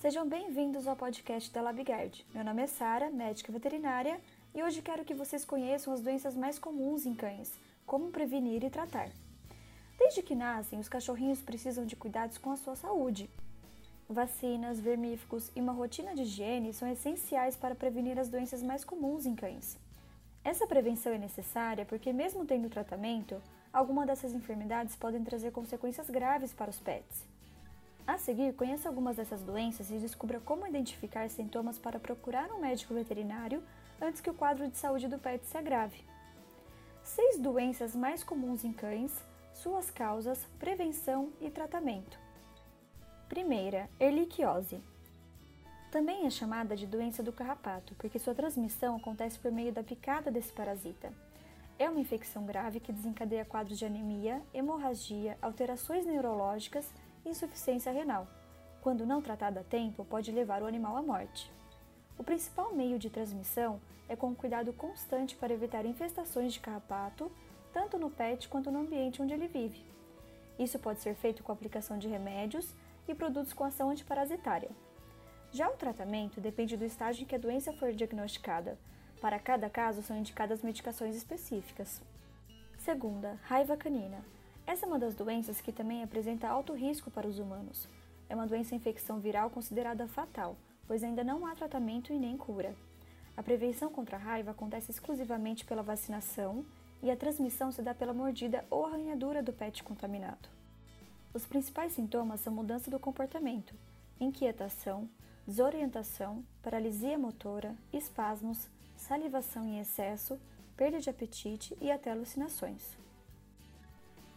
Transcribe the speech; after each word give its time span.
Sejam 0.00 0.26
bem-vindos 0.26 0.88
ao 0.88 0.96
podcast 0.96 1.52
da 1.52 1.60
LabGuard. 1.60 2.24
Meu 2.32 2.42
nome 2.42 2.62
é 2.62 2.66
Sara, 2.66 3.10
médica 3.10 3.52
veterinária, 3.52 4.18
e 4.54 4.62
hoje 4.62 4.80
quero 4.80 5.04
que 5.04 5.12
vocês 5.12 5.44
conheçam 5.44 5.92
as 5.92 6.00
doenças 6.00 6.34
mais 6.34 6.58
comuns 6.58 7.04
em 7.04 7.14
cães, 7.14 7.52
como 7.84 8.10
prevenir 8.10 8.64
e 8.64 8.70
tratar. 8.70 9.10
Desde 9.98 10.22
que 10.22 10.34
nascem, 10.34 10.80
os 10.80 10.88
cachorrinhos 10.88 11.42
precisam 11.42 11.84
de 11.84 11.96
cuidados 11.96 12.38
com 12.38 12.50
a 12.50 12.56
sua 12.56 12.76
saúde. 12.76 13.28
Vacinas, 14.08 14.80
vermífugos 14.80 15.52
e 15.54 15.60
uma 15.60 15.74
rotina 15.74 16.14
de 16.14 16.22
higiene 16.22 16.72
são 16.72 16.90
essenciais 16.90 17.54
para 17.54 17.74
prevenir 17.74 18.18
as 18.18 18.30
doenças 18.30 18.62
mais 18.62 18.82
comuns 18.82 19.26
em 19.26 19.34
cães. 19.34 19.76
Essa 20.42 20.66
prevenção 20.66 21.12
é 21.12 21.18
necessária 21.18 21.84
porque, 21.84 22.10
mesmo 22.10 22.46
tendo 22.46 22.70
tratamento, 22.70 23.36
algumas 23.70 24.06
dessas 24.06 24.32
enfermidades 24.32 24.96
podem 24.96 25.22
trazer 25.22 25.52
consequências 25.52 26.08
graves 26.08 26.54
para 26.54 26.70
os 26.70 26.80
pets. 26.80 27.28
A 28.10 28.18
seguir, 28.18 28.52
conheça 28.54 28.88
algumas 28.88 29.18
dessas 29.18 29.40
doenças 29.40 29.88
e 29.88 29.98
descubra 29.98 30.40
como 30.40 30.66
identificar 30.66 31.30
sintomas 31.30 31.78
para 31.78 32.00
procurar 32.00 32.50
um 32.50 32.58
médico 32.58 32.92
veterinário 32.92 33.62
antes 34.02 34.20
que 34.20 34.28
o 34.28 34.34
quadro 34.34 34.66
de 34.66 34.76
saúde 34.76 35.06
do 35.06 35.16
pet 35.16 35.46
se 35.46 35.56
agrave. 35.56 36.02
Seis 37.04 37.38
doenças 37.38 37.94
mais 37.94 38.24
comuns 38.24 38.64
em 38.64 38.72
cães, 38.72 39.12
suas 39.54 39.92
causas, 39.92 40.44
prevenção 40.58 41.32
e 41.40 41.48
tratamento. 41.50 42.18
Primeira, 43.28 43.88
erliquiose. 44.00 44.82
Também 45.92 46.26
é 46.26 46.30
chamada 46.30 46.74
de 46.74 46.88
doença 46.88 47.22
do 47.22 47.32
carrapato, 47.32 47.94
porque 47.94 48.18
sua 48.18 48.34
transmissão 48.34 48.96
acontece 48.96 49.38
por 49.38 49.52
meio 49.52 49.72
da 49.72 49.84
picada 49.84 50.32
desse 50.32 50.52
parasita. 50.52 51.12
É 51.78 51.88
uma 51.88 52.00
infecção 52.00 52.44
grave 52.44 52.80
que 52.80 52.92
desencadeia 52.92 53.44
quadros 53.44 53.78
de 53.78 53.84
anemia, 53.84 54.42
hemorragia, 54.52 55.38
alterações 55.40 56.04
neurológicas 56.04 56.92
insuficiência 57.24 57.92
renal. 57.92 58.26
Quando 58.80 59.06
não 59.06 59.20
tratada 59.20 59.60
a 59.60 59.64
tempo, 59.64 60.04
pode 60.04 60.32
levar 60.32 60.62
o 60.62 60.66
animal 60.66 60.96
à 60.96 61.02
morte. 61.02 61.50
O 62.18 62.24
principal 62.24 62.74
meio 62.74 62.98
de 62.98 63.10
transmissão 63.10 63.80
é 64.08 64.16
com 64.16 64.34
cuidado 64.34 64.72
constante 64.72 65.36
para 65.36 65.52
evitar 65.52 65.86
infestações 65.86 66.52
de 66.52 66.60
carrapato, 66.60 67.30
tanto 67.72 67.98
no 67.98 68.10
pet 68.10 68.48
quanto 68.48 68.70
no 68.70 68.80
ambiente 68.80 69.22
onde 69.22 69.32
ele 69.32 69.46
vive. 69.46 69.84
Isso 70.58 70.78
pode 70.78 71.00
ser 71.00 71.14
feito 71.14 71.42
com 71.42 71.52
a 71.52 71.54
aplicação 71.54 71.98
de 71.98 72.08
remédios 72.08 72.74
e 73.08 73.14
produtos 73.14 73.52
com 73.52 73.64
ação 73.64 73.90
antiparasitária. 73.90 74.70
Já 75.52 75.68
o 75.68 75.76
tratamento 75.76 76.40
depende 76.40 76.76
do 76.76 76.84
estágio 76.84 77.22
em 77.22 77.26
que 77.26 77.34
a 77.34 77.38
doença 77.38 77.72
for 77.72 77.92
diagnosticada. 77.92 78.78
Para 79.20 79.38
cada 79.38 79.68
caso, 79.68 80.02
são 80.02 80.16
indicadas 80.16 80.62
medicações 80.62 81.16
específicas. 81.16 82.00
Segunda, 82.78 83.38
raiva 83.44 83.76
canina. 83.76 84.24
Essa 84.70 84.86
é 84.86 84.88
uma 84.88 85.00
das 85.00 85.16
doenças 85.16 85.60
que 85.60 85.72
também 85.72 86.00
apresenta 86.00 86.46
alto 86.46 86.72
risco 86.72 87.10
para 87.10 87.26
os 87.26 87.40
humanos. 87.40 87.88
É 88.28 88.36
uma 88.36 88.46
doença 88.46 88.72
infecção 88.72 89.18
viral 89.18 89.50
considerada 89.50 90.06
fatal, 90.06 90.56
pois 90.86 91.02
ainda 91.02 91.24
não 91.24 91.44
há 91.44 91.56
tratamento 91.56 92.12
e 92.12 92.16
nem 92.16 92.36
cura. 92.36 92.72
A 93.36 93.42
prevenção 93.42 93.90
contra 93.90 94.16
a 94.16 94.20
raiva 94.20 94.52
acontece 94.52 94.92
exclusivamente 94.92 95.64
pela 95.64 95.82
vacinação 95.82 96.64
e 97.02 97.10
a 97.10 97.16
transmissão 97.16 97.72
se 97.72 97.82
dá 97.82 97.92
pela 97.92 98.14
mordida 98.14 98.64
ou 98.70 98.86
arranhadura 98.86 99.42
do 99.42 99.52
pet 99.52 99.82
contaminado. 99.82 100.48
Os 101.34 101.44
principais 101.44 101.90
sintomas 101.94 102.38
são 102.38 102.54
mudança 102.54 102.88
do 102.92 103.00
comportamento, 103.00 103.74
inquietação, 104.20 105.10
desorientação, 105.48 106.44
paralisia 106.62 107.18
motora, 107.18 107.74
espasmos, 107.92 108.68
salivação 108.96 109.64
em 109.66 109.80
excesso, 109.80 110.38
perda 110.76 111.00
de 111.00 111.10
apetite 111.10 111.76
e 111.80 111.90
até 111.90 112.12
alucinações. 112.12 113.09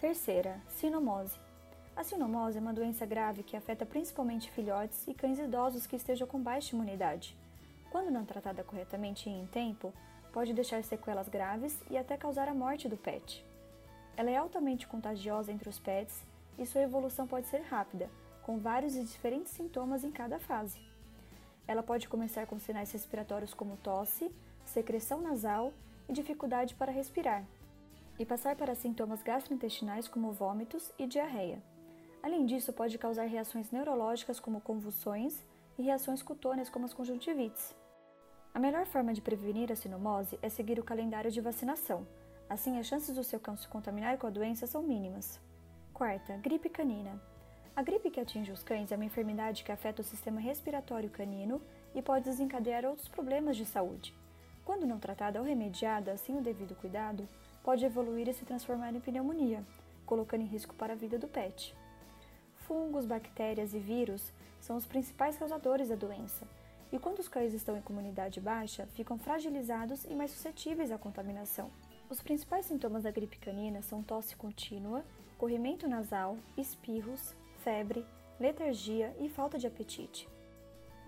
Terceira, 0.00 0.58
sinomose. 0.66 1.38
A 1.94 2.02
sinomose 2.02 2.56
é 2.56 2.60
uma 2.60 2.72
doença 2.72 3.04
grave 3.04 3.42
que 3.42 3.54
afeta 3.54 3.84
principalmente 3.84 4.50
filhotes 4.50 5.06
e 5.06 5.12
cães 5.12 5.38
idosos 5.38 5.86
que 5.86 5.94
estejam 5.94 6.26
com 6.26 6.40
baixa 6.40 6.74
imunidade. 6.74 7.36
Quando 7.90 8.10
não 8.10 8.24
tratada 8.24 8.64
corretamente 8.64 9.28
e 9.28 9.32
em 9.32 9.46
tempo, 9.48 9.92
pode 10.32 10.54
deixar 10.54 10.82
sequelas 10.84 11.28
graves 11.28 11.78
e 11.90 11.98
até 11.98 12.16
causar 12.16 12.48
a 12.48 12.54
morte 12.54 12.88
do 12.88 12.96
pet. 12.96 13.44
Ela 14.16 14.30
é 14.30 14.36
altamente 14.38 14.86
contagiosa 14.86 15.52
entre 15.52 15.68
os 15.68 15.78
pets 15.78 16.22
e 16.58 16.64
sua 16.64 16.80
evolução 16.80 17.26
pode 17.26 17.48
ser 17.48 17.60
rápida, 17.60 18.08
com 18.42 18.58
vários 18.58 18.96
e 18.96 19.04
diferentes 19.04 19.52
sintomas 19.52 20.02
em 20.02 20.10
cada 20.10 20.38
fase. 20.38 20.80
Ela 21.68 21.82
pode 21.82 22.08
começar 22.08 22.46
com 22.46 22.58
sinais 22.58 22.90
respiratórios 22.90 23.52
como 23.52 23.76
tosse, 23.76 24.34
secreção 24.64 25.20
nasal 25.20 25.74
e 26.08 26.12
dificuldade 26.14 26.74
para 26.74 26.90
respirar, 26.90 27.44
e 28.20 28.26
passar 28.26 28.54
para 28.54 28.74
sintomas 28.74 29.22
gastrointestinais 29.22 30.06
como 30.06 30.30
vômitos 30.30 30.92
e 30.98 31.06
diarreia. 31.06 31.62
Além 32.22 32.44
disso, 32.44 32.70
pode 32.70 32.98
causar 32.98 33.24
reações 33.24 33.70
neurológicas 33.70 34.38
como 34.38 34.60
convulsões 34.60 35.42
e 35.78 35.82
reações 35.82 36.22
cutâneas 36.22 36.68
como 36.68 36.84
as 36.84 36.92
conjuntivites. 36.92 37.74
A 38.52 38.58
melhor 38.58 38.84
forma 38.84 39.14
de 39.14 39.22
prevenir 39.22 39.72
a 39.72 39.74
sinomose 39.74 40.38
é 40.42 40.50
seguir 40.50 40.78
o 40.78 40.84
calendário 40.84 41.30
de 41.30 41.40
vacinação. 41.40 42.06
Assim, 42.46 42.78
as 42.78 42.86
chances 42.86 43.14
do 43.16 43.24
seu 43.24 43.40
cão 43.40 43.56
se 43.56 43.66
contaminar 43.66 44.18
com 44.18 44.26
a 44.26 44.30
doença 44.30 44.66
são 44.66 44.82
mínimas. 44.82 45.40
Quarta, 45.94 46.36
gripe 46.36 46.68
canina. 46.68 47.18
A 47.74 47.82
gripe 47.82 48.10
que 48.10 48.20
atinge 48.20 48.52
os 48.52 48.62
cães 48.62 48.92
é 48.92 48.96
uma 48.96 49.04
enfermidade 49.06 49.64
que 49.64 49.72
afeta 49.72 50.02
o 50.02 50.04
sistema 50.04 50.40
respiratório 50.40 51.08
canino 51.08 51.62
e 51.94 52.02
pode 52.02 52.26
desencadear 52.26 52.84
outros 52.84 53.08
problemas 53.08 53.56
de 53.56 53.64
saúde. 53.64 54.14
Quando 54.62 54.86
não 54.86 54.98
tratada 54.98 55.40
ou 55.40 55.46
remediada 55.46 56.18
sem 56.18 56.36
o 56.36 56.42
devido 56.42 56.74
cuidado, 56.74 57.26
pode 57.62 57.84
evoluir 57.84 58.28
e 58.28 58.32
se 58.32 58.44
transformar 58.44 58.94
em 58.94 59.00
pneumonia, 59.00 59.64
colocando 60.06 60.42
em 60.42 60.46
risco 60.46 60.74
para 60.74 60.92
a 60.92 60.96
vida 60.96 61.18
do 61.18 61.28
pet. 61.28 61.74
Fungos, 62.54 63.06
bactérias 63.06 63.74
e 63.74 63.78
vírus 63.78 64.32
são 64.60 64.76
os 64.76 64.86
principais 64.86 65.36
causadores 65.36 65.88
da 65.88 65.94
doença, 65.94 66.46
e 66.92 66.98
quando 66.98 67.20
os 67.20 67.28
cães 67.28 67.54
estão 67.54 67.76
em 67.76 67.82
comunidade 67.82 68.40
baixa, 68.40 68.86
ficam 68.94 69.18
fragilizados 69.18 70.04
e 70.04 70.14
mais 70.14 70.30
suscetíveis 70.32 70.90
à 70.90 70.98
contaminação. 70.98 71.70
Os 72.08 72.20
principais 72.20 72.66
sintomas 72.66 73.04
da 73.04 73.10
gripe 73.10 73.38
canina 73.38 73.82
são 73.82 74.02
tosse 74.02 74.34
contínua, 74.34 75.04
corrimento 75.38 75.88
nasal, 75.88 76.36
espirros, 76.56 77.34
febre, 77.58 78.04
letargia 78.38 79.14
e 79.20 79.28
falta 79.28 79.58
de 79.58 79.66
apetite. 79.66 80.28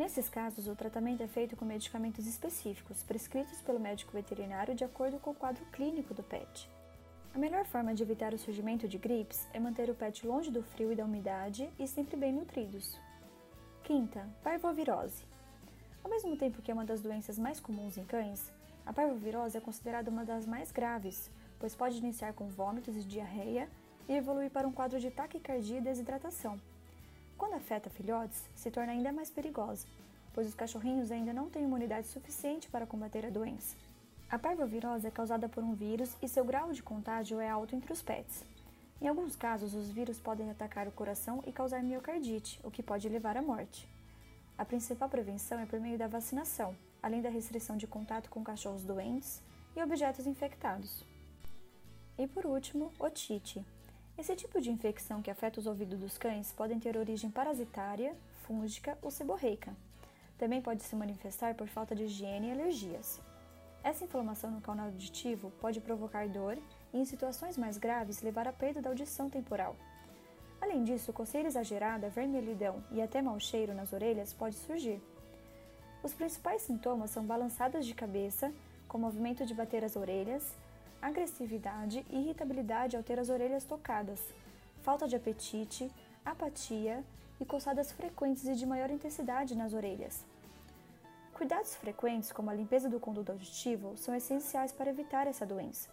Nesses 0.00 0.30
casos, 0.30 0.66
o 0.66 0.74
tratamento 0.74 1.22
é 1.22 1.26
feito 1.26 1.54
com 1.54 1.62
medicamentos 1.62 2.26
específicos, 2.26 3.02
prescritos 3.02 3.60
pelo 3.60 3.78
médico 3.78 4.12
veterinário 4.12 4.74
de 4.74 4.82
acordo 4.82 5.18
com 5.18 5.32
o 5.32 5.34
quadro 5.34 5.62
clínico 5.66 6.14
do 6.14 6.22
pet. 6.22 6.70
A 7.34 7.38
melhor 7.38 7.66
forma 7.66 7.94
de 7.94 8.02
evitar 8.02 8.32
o 8.32 8.38
surgimento 8.38 8.88
de 8.88 8.96
gripes 8.96 9.46
é 9.52 9.60
manter 9.60 9.90
o 9.90 9.94
pet 9.94 10.26
longe 10.26 10.50
do 10.50 10.62
frio 10.62 10.90
e 10.90 10.96
da 10.96 11.04
umidade 11.04 11.68
e 11.78 11.86
sempre 11.86 12.16
bem 12.16 12.32
nutridos. 12.32 12.98
Quinta, 13.84 14.26
parvovirose. 14.42 15.22
Ao 16.02 16.08
mesmo 16.08 16.34
tempo 16.34 16.62
que 16.62 16.70
é 16.70 16.74
uma 16.74 16.86
das 16.86 17.02
doenças 17.02 17.38
mais 17.38 17.60
comuns 17.60 17.98
em 17.98 18.04
cães, 18.06 18.50
a 18.86 18.94
parvovirose 18.94 19.58
é 19.58 19.60
considerada 19.60 20.10
uma 20.10 20.24
das 20.24 20.46
mais 20.46 20.72
graves, 20.72 21.30
pois 21.58 21.74
pode 21.74 21.98
iniciar 21.98 22.32
com 22.32 22.48
vômitos 22.48 22.96
e 22.96 23.04
diarreia 23.04 23.68
e 24.08 24.14
evoluir 24.14 24.50
para 24.50 24.66
um 24.66 24.72
quadro 24.72 24.98
de 24.98 25.10
taquicardia 25.10 25.76
e 25.76 25.82
desidratação. 25.82 26.58
Quando 27.40 27.54
afeta 27.54 27.88
filhotes, 27.88 28.44
se 28.54 28.70
torna 28.70 28.92
ainda 28.92 29.10
mais 29.10 29.30
perigosa, 29.30 29.86
pois 30.34 30.46
os 30.46 30.54
cachorrinhos 30.54 31.10
ainda 31.10 31.32
não 31.32 31.48
têm 31.48 31.64
imunidade 31.64 32.06
suficiente 32.06 32.68
para 32.68 32.86
combater 32.86 33.24
a 33.24 33.30
doença. 33.30 33.74
A 34.28 34.38
parvovirose 34.38 35.06
é 35.06 35.10
causada 35.10 35.48
por 35.48 35.64
um 35.64 35.72
vírus 35.72 36.14
e 36.20 36.28
seu 36.28 36.44
grau 36.44 36.70
de 36.70 36.82
contágio 36.82 37.40
é 37.40 37.48
alto 37.48 37.74
entre 37.74 37.94
os 37.94 38.02
pets. 38.02 38.44
Em 39.00 39.08
alguns 39.08 39.36
casos, 39.36 39.72
os 39.72 39.88
vírus 39.88 40.20
podem 40.20 40.50
atacar 40.50 40.86
o 40.86 40.92
coração 40.92 41.42
e 41.46 41.50
causar 41.50 41.82
miocardite, 41.82 42.60
o 42.62 42.70
que 42.70 42.82
pode 42.82 43.08
levar 43.08 43.38
à 43.38 43.42
morte. 43.42 43.88
A 44.58 44.64
principal 44.66 45.08
prevenção 45.08 45.58
é 45.58 45.64
por 45.64 45.80
meio 45.80 45.96
da 45.96 46.08
vacinação, 46.08 46.76
além 47.02 47.22
da 47.22 47.30
restrição 47.30 47.78
de 47.78 47.86
contato 47.86 48.28
com 48.28 48.44
cachorros 48.44 48.84
doentes 48.84 49.40
e 49.74 49.82
objetos 49.82 50.26
infectados. 50.26 51.02
E 52.18 52.26
por 52.26 52.44
último, 52.44 52.92
otite, 52.98 53.64
esse 54.20 54.36
tipo 54.36 54.60
de 54.60 54.70
infecção 54.70 55.22
que 55.22 55.30
afeta 55.30 55.58
os 55.58 55.66
ouvidos 55.66 55.98
dos 55.98 56.18
cães 56.18 56.52
podem 56.52 56.78
ter 56.78 56.96
origem 56.96 57.30
parasitária, 57.30 58.14
fúngica 58.42 58.98
ou 59.00 59.10
seborreica. 59.10 59.74
Também 60.36 60.60
pode 60.60 60.82
se 60.82 60.94
manifestar 60.94 61.54
por 61.54 61.66
falta 61.66 61.94
de 61.94 62.04
higiene 62.04 62.48
e 62.48 62.52
alergias. 62.52 63.18
Essa 63.82 64.04
inflamação 64.04 64.50
no 64.50 64.60
canal 64.60 64.86
auditivo 64.86 65.50
pode 65.58 65.80
provocar 65.80 66.28
dor 66.28 66.58
e, 66.92 66.98
em 66.98 67.04
situações 67.06 67.56
mais 67.56 67.78
graves, 67.78 68.20
levar 68.20 68.46
à 68.46 68.52
perda 68.52 68.82
da 68.82 68.90
audição 68.90 69.30
temporal. 69.30 69.74
Além 70.60 70.84
disso, 70.84 71.14
coceira 71.14 71.48
exagerada, 71.48 72.10
vermelhidão 72.10 72.84
e 72.92 73.00
até 73.00 73.22
mau 73.22 73.40
cheiro 73.40 73.72
nas 73.72 73.94
orelhas 73.94 74.34
pode 74.34 74.56
surgir. 74.56 75.00
Os 76.02 76.12
principais 76.12 76.60
sintomas 76.60 77.10
são 77.10 77.24
balançadas 77.24 77.86
de 77.86 77.94
cabeça, 77.94 78.52
com 78.86 78.98
movimento 78.98 79.46
de 79.46 79.54
bater 79.54 79.82
as 79.82 79.96
orelhas, 79.96 80.54
agressividade 81.00 82.04
irritabilidade 82.10 82.96
ao 82.96 83.02
ter 83.02 83.18
as 83.18 83.28
orelhas 83.28 83.64
tocadas, 83.64 84.20
falta 84.82 85.06
de 85.06 85.16
apetite, 85.16 85.90
apatia 86.24 87.04
e 87.40 87.44
coçadas 87.44 87.90
frequentes 87.92 88.44
e 88.44 88.54
de 88.54 88.66
maior 88.66 88.90
intensidade 88.90 89.56
nas 89.56 89.72
orelhas. 89.72 90.24
Cuidados 91.32 91.74
frequentes, 91.74 92.30
como 92.30 92.50
a 92.50 92.54
limpeza 92.54 92.88
do 92.88 93.00
conduto 93.00 93.32
auditivo, 93.32 93.96
são 93.96 94.14
essenciais 94.14 94.72
para 94.72 94.90
evitar 94.90 95.26
essa 95.26 95.46
doença. 95.46 95.88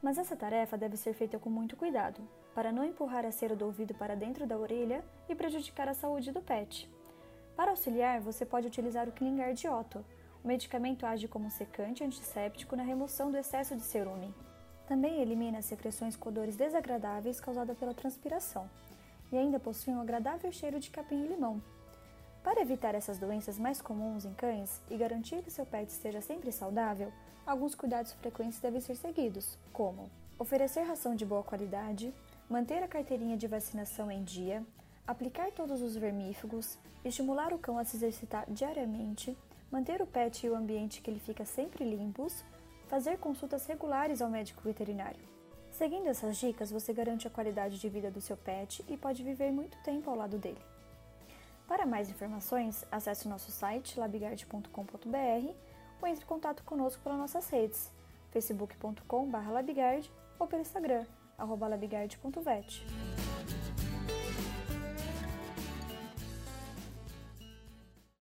Mas 0.00 0.16
essa 0.16 0.34
tarefa 0.34 0.78
deve 0.78 0.96
ser 0.96 1.12
feita 1.12 1.38
com 1.38 1.50
muito 1.50 1.76
cuidado, 1.76 2.22
para 2.54 2.72
não 2.72 2.84
empurrar 2.84 3.26
a 3.26 3.30
cera 3.30 3.54
do 3.54 3.66
ouvido 3.66 3.94
para 3.94 4.16
dentro 4.16 4.46
da 4.46 4.56
orelha 4.56 5.04
e 5.28 5.34
prejudicar 5.34 5.88
a 5.88 5.94
saúde 5.94 6.32
do 6.32 6.40
pet. 6.40 6.90
Para 7.54 7.70
auxiliar, 7.70 8.20
você 8.20 8.46
pode 8.46 8.66
utilizar 8.66 9.08
o 9.08 9.12
Klingard 9.12 9.68
Otto. 9.68 10.04
O 10.44 10.48
medicamento 10.48 11.06
age 11.06 11.28
como 11.28 11.50
secante 11.50 12.02
antisséptico 12.02 12.74
na 12.74 12.82
remoção 12.82 13.30
do 13.30 13.36
excesso 13.36 13.76
de 13.76 13.82
cerume. 13.82 14.34
Também 14.88 15.20
elimina 15.20 15.62
secreções 15.62 16.16
com 16.16 16.30
odores 16.30 16.56
desagradáveis 16.56 17.40
causadas 17.40 17.78
pela 17.78 17.94
transpiração. 17.94 18.68
E 19.30 19.38
ainda 19.38 19.60
possui 19.60 19.94
um 19.94 20.00
agradável 20.00 20.50
cheiro 20.50 20.80
de 20.80 20.90
capim 20.90 21.24
e 21.24 21.28
limão. 21.28 21.62
Para 22.42 22.60
evitar 22.60 22.94
essas 22.94 23.18
doenças 23.18 23.56
mais 23.56 23.80
comuns 23.80 24.24
em 24.24 24.34
cães 24.34 24.80
e 24.90 24.96
garantir 24.96 25.42
que 25.42 25.50
seu 25.50 25.64
pet 25.64 25.88
esteja 25.88 26.20
sempre 26.20 26.50
saudável, 26.50 27.12
alguns 27.46 27.76
cuidados 27.76 28.12
frequentes 28.14 28.58
devem 28.58 28.80
ser 28.80 28.96
seguidos, 28.96 29.56
como 29.72 30.10
oferecer 30.36 30.82
ração 30.82 31.14
de 31.14 31.24
boa 31.24 31.44
qualidade, 31.44 32.12
manter 32.50 32.82
a 32.82 32.88
carteirinha 32.88 33.36
de 33.36 33.46
vacinação 33.46 34.10
em 34.10 34.24
dia, 34.24 34.60
aplicar 35.06 35.52
todos 35.52 35.80
os 35.80 35.96
vermífugos, 35.96 36.76
estimular 37.04 37.52
o 37.52 37.58
cão 37.58 37.78
a 37.78 37.84
se 37.84 37.96
exercitar 37.96 38.44
diariamente, 38.50 39.36
manter 39.72 40.02
o 40.02 40.06
pet 40.06 40.46
e 40.46 40.50
o 40.50 40.54
ambiente 40.54 41.00
que 41.00 41.10
ele 41.10 41.18
fica 41.18 41.46
sempre 41.46 41.82
limpos, 41.82 42.44
fazer 42.86 43.18
consultas 43.18 43.66
regulares 43.66 44.20
ao 44.20 44.28
médico 44.28 44.60
veterinário. 44.62 45.32
Seguindo 45.70 46.08
essas 46.08 46.36
dicas, 46.36 46.70
você 46.70 46.92
garante 46.92 47.26
a 47.26 47.30
qualidade 47.30 47.80
de 47.80 47.88
vida 47.88 48.10
do 48.10 48.20
seu 48.20 48.36
pet 48.36 48.84
e 48.86 48.96
pode 48.98 49.22
viver 49.24 49.50
muito 49.50 49.78
tempo 49.82 50.10
ao 50.10 50.16
lado 50.16 50.36
dele. 50.36 50.60
Para 51.66 51.86
mais 51.86 52.10
informações, 52.10 52.84
acesse 52.92 53.26
nosso 53.26 53.50
site 53.50 53.98
labigard.com.br 53.98 55.54
ou 56.02 56.08
entre 56.08 56.22
em 56.22 56.26
contato 56.26 56.62
conosco 56.64 57.02
pelas 57.02 57.18
nossas 57.18 57.48
redes 57.48 57.90
facebook.com.br 58.30 60.08
ou 60.38 60.46
pelo 60.46 60.62
Instagram, 60.62 61.06
labigard.vet. 61.38 63.21